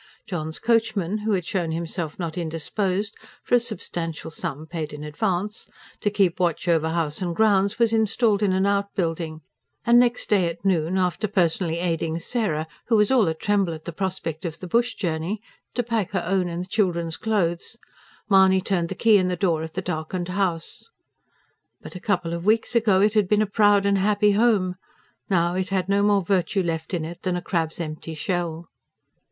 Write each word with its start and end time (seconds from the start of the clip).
John's 0.25 0.57
coachman, 0.57 1.19
who 1.19 1.33
had 1.33 1.45
shown 1.45 1.69
himself 1.71 2.17
not 2.17 2.35
indisposed 2.35 3.15
for 3.43 3.53
a 3.53 3.59
substantial 3.59 4.31
sum, 4.31 4.65
paid 4.65 4.93
in 4.93 5.03
advance 5.03 5.69
to 5.99 6.09
keep 6.09 6.39
watch 6.39 6.67
over 6.67 6.89
house 6.89 7.21
and 7.21 7.35
grounds, 7.35 7.77
was 7.77 7.93
installed 7.93 8.41
in 8.41 8.51
an 8.51 8.65
outbuilding, 8.65 9.41
and 9.85 9.99
next 9.99 10.27
day 10.27 10.47
at 10.49 10.65
noon, 10.65 10.97
after 10.97 11.27
personally 11.27 11.77
aiding 11.77 12.17
Sarah, 12.17 12.65
who 12.87 12.95
was 12.95 13.11
all 13.11 13.27
a 13.27 13.35
tremble 13.35 13.75
at 13.75 13.85
the 13.85 13.93
prospect 13.93 14.43
of 14.43 14.57
the 14.57 14.65
bush 14.65 14.95
journey, 14.95 15.39
to 15.75 15.83
pack 15.83 16.09
her 16.13 16.23
own 16.25 16.47
and 16.49 16.63
the 16.63 16.67
children's 16.69 17.15
clothes, 17.15 17.77
Mahony 18.27 18.59
turned 18.59 18.89
the 18.89 18.95
key 18.95 19.17
in 19.19 19.27
the 19.27 19.35
door 19.35 19.61
of 19.61 19.73
the 19.73 19.83
darkened 19.83 20.29
house. 20.29 20.89
But 21.79 21.93
a 21.95 21.99
couple 21.99 22.33
of 22.33 22.43
weeks 22.43 22.73
ago 22.75 23.01
it 23.01 23.13
had 23.13 23.27
been 23.29 23.43
a 23.43 23.45
proud 23.45 23.85
and 23.85 23.99
happy 23.99 24.31
home. 24.31 24.77
Now 25.29 25.53
it 25.53 25.69
had 25.69 25.87
no 25.87 26.01
more 26.01 26.23
virtue 26.23 26.63
left 26.63 26.95
in 26.95 27.05
it 27.05 27.21
than 27.21 27.35
a 27.35 27.41
crab's 27.43 27.79
empty 27.79 28.15
shell. 28.15 28.65